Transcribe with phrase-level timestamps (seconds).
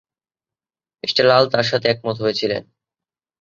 [1.03, 2.63] Mr Lal তার সাথে একমত হয়েছিলেন।